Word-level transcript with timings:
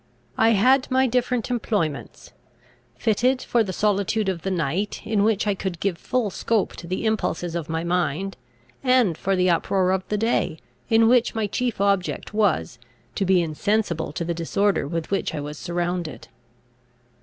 I 0.39 0.53
had 0.53 0.89
my 0.89 1.05
different 1.05 1.51
employments, 1.51 2.33
fitted 2.97 3.43
for 3.43 3.63
the 3.63 3.71
solitude 3.71 4.29
of 4.29 4.41
the 4.41 4.49
night, 4.49 4.99
in 5.05 5.23
which 5.23 5.45
I 5.45 5.53
could 5.53 5.79
give 5.79 5.95
full 5.99 6.31
scope 6.31 6.75
to 6.77 6.87
the 6.87 7.05
impulses 7.05 7.53
of 7.53 7.69
my 7.69 7.83
mind; 7.83 8.35
and 8.83 9.15
for 9.15 9.35
the 9.35 9.51
uproar 9.51 9.91
of 9.91 10.03
the 10.09 10.17
day, 10.17 10.57
in 10.89 11.07
which 11.07 11.35
my 11.35 11.45
chief 11.45 11.79
object 11.79 12.33
was, 12.33 12.79
to 13.13 13.25
be 13.25 13.43
insensible 13.43 14.11
to 14.13 14.25
the 14.25 14.33
disorder 14.33 14.87
with 14.87 15.11
which 15.11 15.35
I 15.35 15.39
was 15.39 15.59
surrounded. 15.59 16.29